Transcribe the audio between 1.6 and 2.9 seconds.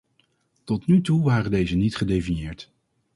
niet gedefinieerd.